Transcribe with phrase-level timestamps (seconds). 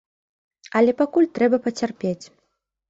[0.81, 2.21] Але пакуль трэба пацярпець.